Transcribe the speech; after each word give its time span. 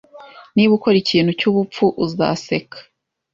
Niba 0.55 0.71
ukora 0.77 0.95
ikintu 1.03 1.31
cyubupfu, 1.39 1.85
uzaseka. 2.05 2.77